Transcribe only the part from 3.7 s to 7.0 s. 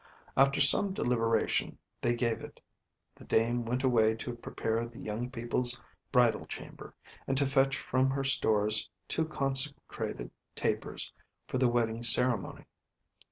away to prepare the young people's bridal chamber,